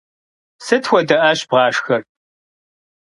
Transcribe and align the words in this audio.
Сыт 0.65 0.83
хуэдэ 0.89 1.15
ӏэщ 1.21 1.39
бгъашхэр? 1.49 2.01